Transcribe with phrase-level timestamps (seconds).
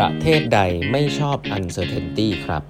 [0.00, 0.60] ประเทศใด
[0.92, 2.62] ไม่ชอบ uncertainty ครับ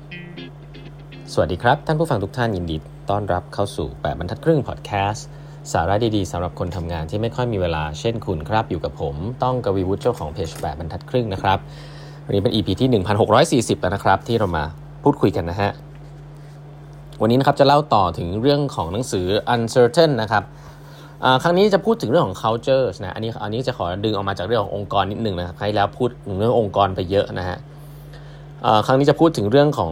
[1.33, 2.77] สวัสดีครับ ท่านผู้ฟังทุกท่านยินดี
[3.11, 5.27] ต้อนรับเข้าสู่ 8 บรรทัดครึ่งพอดแคสต์
[5.73, 11.59] สาระดีๆสำหรับคนทำงานที่ไม่ค่อยมีเวลาเช่นคุณครับอยู่กับผม ต้องกวีวุฒิเจ้าของเพจ 8 บรรทัดครึ่งนะครับ
[12.25, 12.89] วันนี้เป็น EP ที่
[13.57, 14.65] 1640 แล้วนะครับ ที่เรามา
[15.03, 15.71] พูดคุยกันนะฮะ
[17.21, 20.45] วันนี้นะครับจะเล่าต่อถึงเรื่องของหนังสือ uncertain นะครับ
[21.43, 27.59] ครั้งนี้จะพูดถึงเรื่องของ culture นะอันนี้อันนี้จะขอดึงออกมาจากเรื่องขององค์กรนิดหนึ่งนะครับใครแล้วพูดเรื่ององค์กรไปเยอะนะฮะ
[28.87, 29.91] ครั้งนี้จะพูดถึงเรื่องของ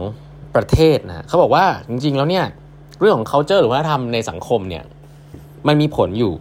[0.55, 2.45] ประเทศนะเขาบอกว่าจริงๆแล้วเนี่ย
[2.99, 4.83] เรื่องของ culture หรือวัฒนธรรมในสังคมเนี่ย
[5.67, 6.31] มันมีผลอยู่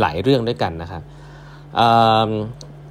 [0.00, 1.02] หลายเรื่องด้วยกันนะครับ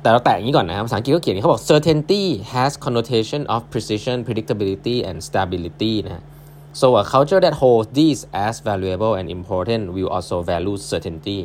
[0.01, 2.23] แต่เราแตะอย่างนี้ก่อนนะครับภาษาอังกฤษก็เขียนเขาบอก certainty
[2.53, 6.23] has connotation of precision predictability and stability นะ
[6.71, 11.39] So a culture that holds these as valuable and important will also value certainty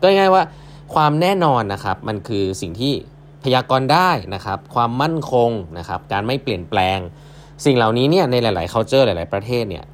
[0.00, 0.42] ก็ง่ายว่า
[0.94, 2.94] ความแน่นอนนะครับมันคือสิ่งที่
[3.44, 6.98] พยากรณ์ได้นะครับ ความมั่นคงนะครับ การไม่เปลี่ยนแปลง
[7.64, 9.84] สิ่งเหล่านี้เนี่ยในหลาย ๆ culture หลาย ๆ ประเทศเนี่ย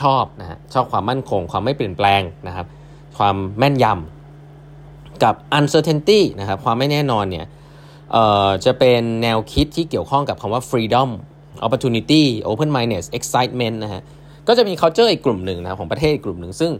[0.00, 2.66] ชอบนะฮะชอบความมั่นคง ความไม่เปลี่ยนแปลงนะครับ
[3.18, 7.46] ความแม่นยำกับ uncertainty นะครับ ความไม่แน่นอนเนี่ย
[8.64, 11.10] จะเป็นแนวคิดที่เกี่ยวข้องกับคำว่า freedom
[11.66, 14.02] opportunity open mindedness excitement นะฮะ
[14.48, 16.72] ก็จะมี culture อีกกลุ่มหนึ่งนะของประเทศอีกกลุ่มหนึ่งซึ่ง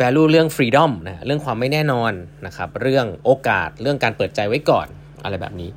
[0.00, 2.12] value เรื่อง freedom นะเรื่องความไม่แน่นอน
[2.46, 4.86] นะครับเรื่องโอกาสเรื่องการเปิดใจไว้ก่อน
[5.24, 5.70] อะไรแบบนี้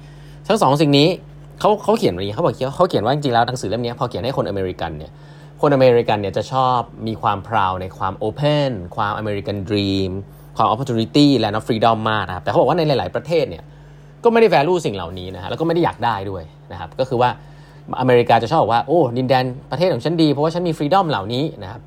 [0.48, 1.08] ทั้งสองสิ่งนี้
[1.60, 5.12] เขาเขาเขียนไว้เขาบอกเขาเขียนว่าจริงๆแล้วหนังสือเล่มนี้พอเขียนให้คนอเมริกันเนี่ย
[5.62, 10.12] คนอเมริกันเนี่ยจะชอบมีความพราวในความ open ความ American dream
[10.58, 13.64] ความ opportunity และ freedom มากนะครับแต่เขาบอกว่าในหลาย ๆประเทศเนี่ย
[14.24, 17.30] ก็ไม่ได้ value สิ่งเหล่านี้นะฮะแล้วก็ไม่ได้อยากได้ด้วยนะครับก็คือว่า
[18.00, 21.82] อเมริกาจะชอบบอกว่าโอ้ดินแดนประเทศของฉันดีเพราะว่าฉันมีฟรีดอมเหล่านี้นะครับ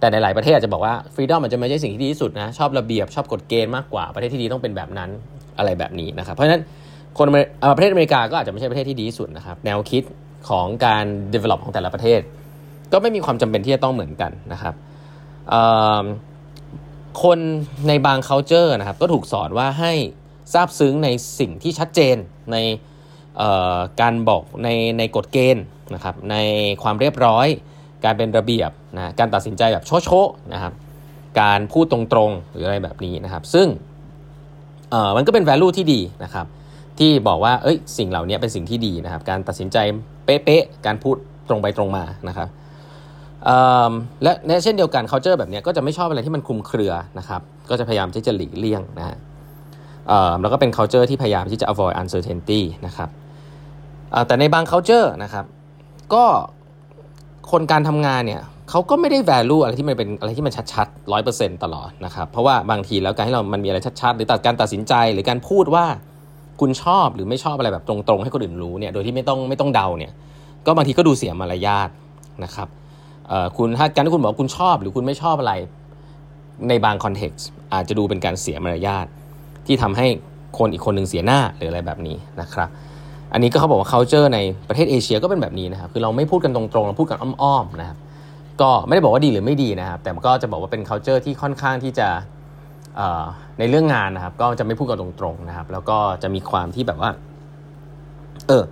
[0.00, 5.10] แต่ในหลายประเทศอาจจะบอกว่าฟรีดอมมันจะไม่ใช่สิ่งที่ดีที่สุดนะชอบระเบียบชอบกฎเกณฑ์มากกว่าประเทศที่ดีต้องเป็นแบบนั้น
[5.58, 6.62] อะไรแบบนี้นะครับเพราะฉะนั้น
[7.18, 7.26] คน
[7.76, 10.02] ประเทศอเมริกาก็อาจจะไม่ใช่ประเทศที่ดีที่สุดนะครับแนวคิด
[10.48, 11.04] ของการ
[11.34, 12.20] develop ของแต่ละประเทศ
[12.92, 14.74] ก็ไม่มีความจำเป็นที่จะต้องเหมือนกันนะครับ
[17.22, 17.38] คน
[17.88, 19.92] ในบาง culture นะครับก็ถูกสอนว่าให้
[20.54, 22.16] ทราบซึ้งในสิ่งที่ชัดเจน
[22.52, 22.56] ใน
[24.00, 25.64] การบอกในในกฎเกณฑ์
[25.94, 26.36] นะครับใน
[26.82, 27.46] ความเรียบร้อย
[28.04, 30.72] การเป็นระเบียบนะการตัดสินใจแบบโชโๆนะครับ
[31.40, 31.98] การพูดตร
[32.28, 33.66] งๆ หรืออะไรแบบนี้นะครับ ซึ่ง
[35.16, 36.46] มันก็เป็น value ที่ดีนะครับ
[36.98, 39.76] ที่บอกว่าเอ้ยสิ่งเหล่านี้เป็นสิ่งที่ดีนะครับ การตัดสินใจ
[40.24, 41.16] เป๊ะๆการพูด
[41.48, 42.48] ตรงไปตรงมานะครับ
[44.22, 49.16] และในเช่นเดียวกัน culture แบบนี้ก็จะไม่ชอบอะไรที่มันคลุมเครือนะครับ ก็จะพยายามที่จะหลีกเลี่ยงนะฮะ
[50.40, 53.08] แล้วก็เป็น culture ที่พยายามที่จะ avoid uncertainty นะครับ
[54.26, 55.44] แต่ในบาง culture นะครับ
[56.14, 56.24] ก็
[57.50, 65.84] คนการทำงานเนี่ยเขาก็ไม่ได้ value อะไรที่มันเป็นอะไรที่มันชัดๆร้อยเปอร์เซ็นต์ตลอดนะครับ เพราะว่าบางทีแล้วการให้เรามันมีอะไรชัดๆ หรือตัดการตัดสินใจหรือการพูดว่า
[66.60, 70.12] คุณชอบหรือไม่ชอบอะไรแบบตรงๆ ให้คนอื่นรู้เนี่ยโดยที่ไม่ต้องไม่ต้องเดาเนี่ย
[70.66, 71.88] ก็บางทีก็ดูเสียมารยาท
[72.44, 72.68] นะครับ
[73.56, 75.52] คุณถ้าการที่คุณบอกคุณชอบหรือคุณไม่ชอบอะไร
[76.68, 79.06] ในบางคอนเท็กซ์อาจจะดูเป็นการเสียมารยาท
[79.66, 80.06] ที่ทำให้
[80.58, 82.68] คนอีกคนหนึ่งเสียหน้าหรืออะไรแบบนี้นะครับ
[83.32, 84.38] อันนี้ก็เขาบอกว่า culture ใน
[84.68, 87.98] ประเทศเอเชียก็เป็นแบบนี้นะครับ คือเราไม่พูดกันตรงๆ เราพูดกันอ้อมๆนะครับ
[88.60, 92.08] ก็ไม่ได้บอกว่าดีหรือไม่ดีนะครับ แต่ก็จะบอกว่าเป็น culture ที่ค่อนข้างที่จะ
[93.58, 97.10] ในเรื่องงานนะครับ ก็จะไม่พูดกันตรงๆนะครับ แล้วก็จะมีความที่แบบว่า
[98.48, 98.64] เออ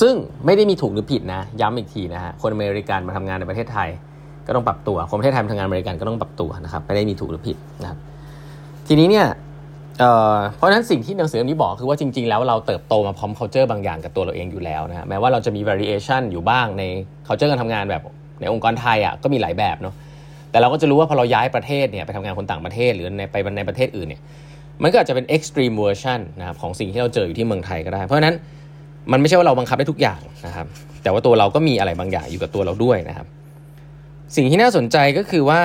[0.00, 0.14] ซึ่ง
[0.46, 3.88] ไม่ได้มีถูกหรือผิดนะ ย้ำอีกทีนะฮะ คนอเมริกันมาทำงานในประเทศไทย
[4.46, 7.98] ก็ต้องปรับตัว คนประเทศไทยมาทำงานอเมริกันก็ต้องปรับตัวนะครับ ไม่ได้มีถูกหรือผิดนะครับ
[8.86, 9.26] ทีนี้เนี่ย
[10.56, 16.82] เพราะฉะนั้นสิ่งที่หนังสือนี้บอกคือว่าจริง ๆ แล้วเราเติบโตมาพร้อม culture บางอย่างกับตัวเราเองอยู่แล้วนะแม้ว่าเราจะมี variation อยู่บ้างใน
[17.26, 18.02] culture การทำงานแบบ
[18.40, 19.94] ในองค์กรไทยอะก็มีหลายแบบเนาะ
[20.50, 24.20] แต่เราก็จะรู้ว่าพอเราย้ายประเทศเนี่ยไปทำงานคนต่างประเทศหรือในไปในประเทศอื่นเนี่ย
[24.82, 28.34] มันก็อาจจะเป็น extreme version นะครับของสิ่งที่เราเจออยู่ที่เมืองไทยก็ได้ เพราะฉะนั้น
[29.12, 30.66] มันไม่ใช่ว่าเราบังคับได้ทุกอย่างนะครับ
[31.02, 33.26] แต่ว่าตัวเราก็มีอะไรบางอย่างอยู่กับตัวเราด้วยนะครับ
[34.36, 35.62] สิ่งที่น่าสนใจก็คือว่า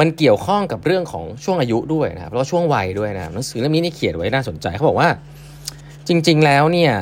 [0.00, 5.08] มันเกี่ยวข้องกับเรื่องของช่วงอายุด้วยนะครับแล้วช่วงวัยด้วยนะครับหนังสือเล่มนี้นี่เขียนไว้น่าสนใจเขาบอกว่า
[6.08, 6.92] จริง ๆ แล้วเนี่ย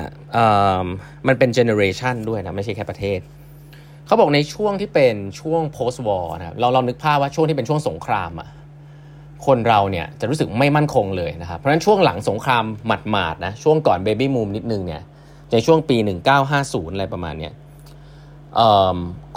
[1.26, 3.20] มันเป็นเจเนอเรชันด้วยนะไม่ใช่แค่ประเทศ
[4.06, 8.48] เขาบอกในช่วงที่เป็นช่วง post war นะเราเรานึกภาพว่าช่วงที่เป็นช่วงสงครามอะ
[9.46, 15.02] คนเราเนี่ยจะรู้สึกไม่มั่นคงเลยนะครับ เพราะฉะนั้นช่วงหลังสงครามหมาดๆนะช่วงก่อนเบบี้มูมนิดนึงเนี่ย
[15.52, 15.96] ในช่วงปี
[16.44, 17.52] 1950 อะไรประมาณเนี้ย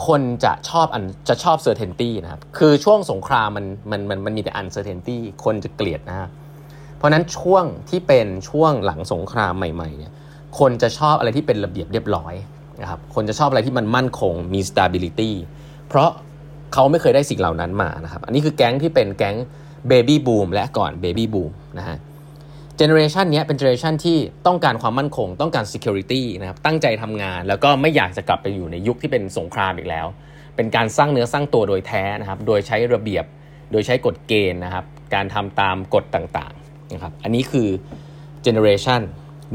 [0.07, 6.29] คนจะชอบอันจะชอบ certainty นะครับ คือช่วงสงครามมันมันมันมันมีแต่ uncertainty คนจะเกลียดนะฮะ
[6.97, 10.13] เพราะนั้นช่วงที่เป็นช่วงหลังสงครามใหม่ๆเนี่ย
[10.59, 12.33] คนจะชอบอะไรที่เป็นระเบียบเรียบร้อย
[12.81, 15.31] นะครับคนจะชอบอะไรที่มันมั่นคงมี stability
[15.87, 16.09] เพราะ
[16.73, 19.35] เขาไม่เคยได้สิ่งเหล่านั้นมานะครับ อันนี้คือแก๊งที่เป็นแก๊ง
[19.91, 21.97] baby boom และก่อน baby boom นะฮะ
[22.77, 30.07] เจเนอเรชันนี้เป็นเจเนอเรชันที่ต้องการความมั่นคง ต้องการ security นะครับตั้งใจทำงาน แล้วก็ไม่อยากจะกลับไปอยู่ในยุคที่เป็นสงครามอีกแล้ว
[30.55, 33.25] เป็นการสร้างเนื้อสร้างตัวโดยแท้นะครับโดยใช้ระเบียบ
[33.71, 37.67] โดยใช้กฎเกณฑ์นะครับการทำตามกฎต่างๆนะครับอันนี้คือ
[38.43, 39.01] เจเนอเรชัน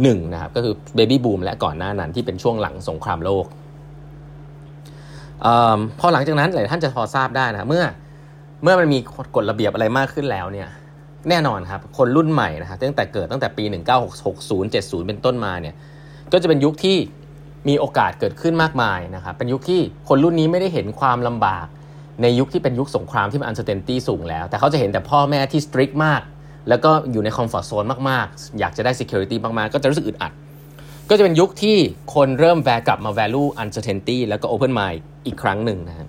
[0.03, 3.47] หนึ่งนะครับก็คือ baby boom และก่อนหน้านั้นที่เป็นช่วงหลังสงครามโลก
[5.45, 5.47] อ
[6.01, 7.85] พอหลังจากนั้นหลายท่านจะพอทราบได้นะเมื่อ
[8.63, 8.99] เมื่อมันมี
[9.37, 10.69] กฎระเบียบอะไรมากขึ้นแล้วเนี่ย
[11.31, 13.65] แน่นอนครับ คนรุ่นใหม่นะครับตั้งแต่เกิดตั้งแต่ปี
[14.17, 15.75] 1960 70 เป็นต้นมาเนี่ย
[16.33, 16.97] ก็จะเป็นยุคที่
[17.69, 21.67] มีโอกาสเกิดขึ้นมากมายนะครับเป็นยุคที่คนรุ่นนี้ไม่ได้เห็นความลำบาก
[22.23, 26.23] ในยุคที่เป็นยุคสงครามที่มัน uncertainty สูงแล้ว แต่เขาจะเห็นแต่พ่อแม่ที่ strict มาก
[26.69, 30.33] แล้วก็อยู่ใน comfort zone มากๆ อยากจะได้ security มากๆ ก็จะรู้สึกอึดอัด
[31.09, 31.77] ก็จะเป็นยุคที่
[32.15, 36.09] คนเริ่มแวกลับมา value uncertainty แล้วก็ open mind อีกครั้งหนึ่งนะฮะ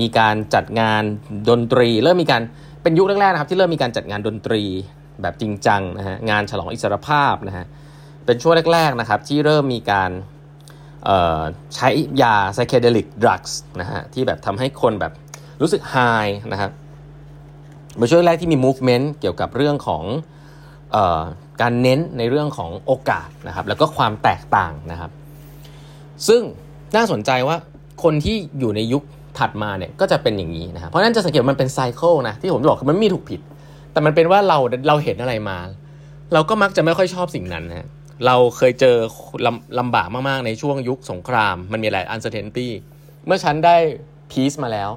[0.00, 1.02] มีการจัดงาน
[1.48, 2.42] ดนตรี เริ่มมีการ
[2.82, 4.62] เป็นยุคแรกๆนะครับที่เริ่มมีการจัดงานดนตรี
[5.22, 7.66] แบบจริงจังนะฮะงานฉลองอิสรภาพนะฮะ
[8.26, 10.10] เป็นช่วงแรกๆนะครับที่เริ่มมีการ
[11.74, 11.88] ใช้
[12.22, 15.12] ยา psychedelic drugs นะฮะที่แบบทำให้คนแบบ
[15.60, 15.96] รู้สึกไฮ
[16.52, 16.70] นะครับ
[17.98, 20.02] เป็นช่วงแรกที่มี movement เกี่ยวกับเรื่องของ
[20.94, 21.22] ออ
[21.62, 25.10] การเน้นในเรื่องของโอกาสนะครับแล้วก็ความแตกต่างนะครับ
[26.28, 26.42] ซึ่ง
[26.96, 27.56] น่าสนใจว่า
[28.02, 29.02] คนที่อยู่ในยุค
[29.38, 33.40] ถัดมาเนี่ยก็จะเป็นอย่างนี้นะครับเพราะนั้นจะสังเกตมันเป็นไซเคิลนะที่ผมบอกคือมันมีถูกผิด
[33.92, 34.58] แต่มันเป็นว่าเรา
[34.88, 35.58] เราเห็นอะไรมา
[36.32, 37.86] เราก็มักจะไม่ค่อยชอบสิ่งนั้นนะ
[38.26, 38.96] เราเคยเจอ
[39.46, 42.68] ลำลำบากมากๆในช่วงยุคสงคราม มันมีหลายอะไร uncertainty
[43.26, 43.76] เมื่อฉันได้
[44.30, 44.90] peace มาแล้ว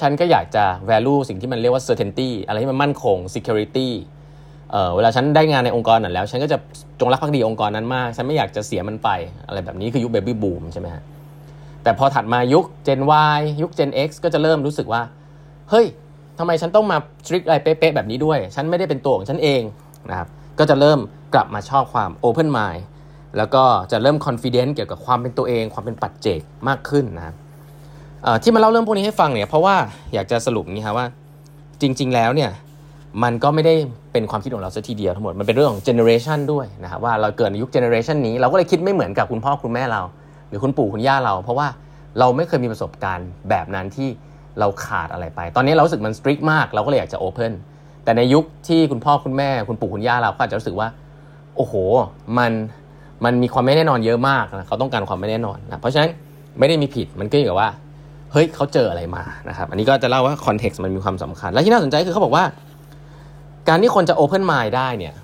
[0.00, 3.88] ฉันก็อยากจะ value สิ่งที่มันเรียกว่า certainty อะไรที่มันมั่นคง security
[4.70, 6.58] เออเวลาฉันได้งานในองค์กรนั้นแล้ว ฉันก็จะ
[7.00, 9.08] จงรักภักดีองค์กรนั้นมาก ฉันไม่อยากจะเสียมันไป
[9.46, 11.02] อะไรแบบนี้คือยุค baby boom ใช่ไหมฮะ
[11.82, 13.00] แต่พอถัดมายุค Gen
[13.36, 15.02] Y ยุค Gen X ก็จะเริ่มรู้สึกว่า
[15.70, 15.86] เฮ้ย
[16.38, 19.62] ทำไมฉันต้องมา strict อะไรเป๊ะๆแบบนี้ด้วย ฉันไม่ได้เป็นตัวของฉันเอง
[20.10, 20.28] นะครับ
[20.58, 20.98] ก็จะเริ่ม
[21.34, 22.82] กลับมาชอบความ open mind
[23.36, 27.34] แล้วก็จะเริ่ม confident เกี่ยวกับความเป็นตัวเอง ความเป็นปัจเจกมากขึ้นนะครับ
[28.42, 29.76] ที่มาเล่าเรื่องพวกนี้ให้ฟังเนี่ยเพราะว่า
[30.14, 31.06] อยากจะสรุปนี้ครับว่า
[31.80, 32.50] จริง ๆ แล้วเนี่ย
[33.22, 33.74] มันก็ไม่ได้
[34.12, 40.02] เป็นความคิดของเราซะทีเดียวทั้งหมด มันเป็นเรื่องของเจเนอเรชันด้วยนะครับว่าเราเกิดในยุคเจเนอเรชันนี้เราก็เลยคิดไม่เหมือนกับคุณพ่อคุณแม่เรา
[40.48, 41.68] หรือคุณปู่คุณย่าเรา เพราะว่า
[42.18, 44.08] เราไม่เคยมีประสบการณ์แบบนั้นที่
[44.60, 47.52] เราขาดอะไรไป ตอนนี้เรารู้สึกมัน strict มาก เราก็เลยอยากจะ open
[48.04, 50.88] แต่ในยุคที่คุณพ่อคุณแม่คุณปู่คุณย่าเราก็อาจจะรู้สึกว่า
[51.56, 51.74] โอ้โห
[52.38, 52.52] มัน
[53.24, 56.10] มันมีความไม่แน่นอนเยอะมากนะเขาต้องการความไม่แน่นอนนะเพราะฉะนั้น
[56.58, 57.70] ไม่ได้มีผิดมันก็อยู่กับว่า
[58.32, 62.44] เฮ้ยเขาเจออะไรมานะครับอันนี้ก็จะเล่าว่าคอนเท็กซ์มันมีความสำคัญ และที่น่าสนใจคือเขาบอกว่า
[63.68, 65.14] การที่คนจะโอเพนไมล์ได้เนี่ย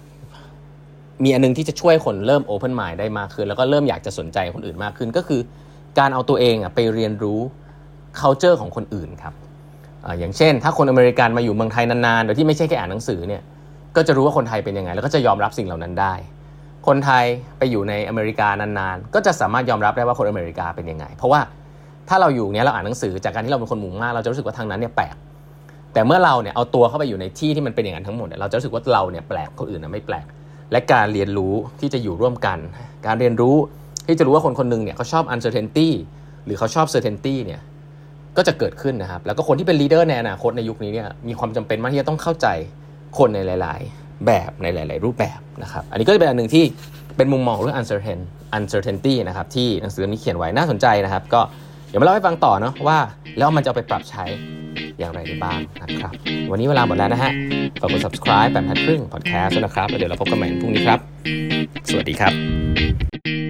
[1.23, 5.41] มีอันนึงที่จะช่วยคนเริ่มโอเพนไมล์ได้มากขึ้น แล้วก็เริ่มอยากจะสนใจคนอื่นมากขึ้น ก็คือ
[5.99, 7.41] การเอาตัวเองอะไปเรียนรู้
[8.21, 9.35] culture ของคนอื่นครับ
[10.05, 13.43] ออย่างเช่น ถ้าคนอเมริกันมาอยู่เมืองไทยนานๆ โดยที่ไม่ใช่แค่อ่านหนังสือเนี่ย
[13.97, 16.15] ก็จะรู้ว่าคนไทยเป็นยังไง แล้วก็จะยอมรับสิ่งเหล่านั้นได้
[16.87, 17.25] คนไทย
[17.59, 21.41] ไปอยู่ในอเมริกานานๆ ก็จะสามารถยอมรับได้ว่าคนอเมริกาเป็นยังไง เพราะว่า
[22.09, 25.17] ถ้าเราอยู่เนี้ยเราอ่านหนังสือจากการที่เราเป็นคนหมู่มาก เราจะรู้สึกว่าทางนั้นเนี่ยแปลก
[25.93, 30.27] แต่เมื่อเราเนี่ยเอาตัวเข้าไปอยู่ในที่ที่มันเป็นอย่างนั้นทั้งหมดเราจะรู้สึกว่าเราเนี่ยแปลกคนอื่นนะไม่แปลก
[30.73, 32.59] และการเรียนรู้ที่จะอยู่ร่วมกัน
[33.07, 33.57] การเรียนรู้
[34.07, 35.89] ที่จะรู้ว่าคนคนหนึ่งเนี่ยเขาชอบ uncertainty
[36.45, 37.61] หรือเขาชอบ certainty เนี่ย
[38.37, 42.47] ก็จะเกิดขึ้นนะครับ แล้วก็คนที่เป็น leader ในอนาคตในยุคนี้เนี่ยมีความจำเป็นมากที่จะต้องเข้าใจ
[43.19, 46.65] คนในหลาย ๆ แบบในหลาย ๆ รูปแบบนะครับ อันนี้ก็จะเป็นอันหนึ่งที่
[47.17, 48.21] เป็นมุมมองเรื่อง uncertain
[48.57, 51.41] uncertainty นะครับที่หนังสือนี้เขียนไว้น่าสนใจนะครับ ก็
[51.89, 52.99] เดี๋ยวมาเล่าให้ฟังต่อเนาะว่า
[53.39, 54.25] แล้วมันจะไปปรับใช้
[54.99, 56.13] อย่างไรได้บ้างนะครับ
[56.51, 57.33] วันนี้เวลาหมดแล้วนะฮะ
[57.81, 60.99] ฝากกด subscribe แบบทัดครึ่ง podcast นะครับแล้วเดี๋ยวเราพบกันใหม่พรุ่งนี้ครับ
[61.91, 63.44] สวัสดีครับ